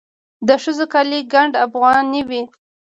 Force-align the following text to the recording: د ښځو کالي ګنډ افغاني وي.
د 0.47 0.49
ښځو 0.63 0.85
کالي 0.93 1.19
ګنډ 1.33 1.53
افغاني 1.65 2.21
وي. 2.29 2.41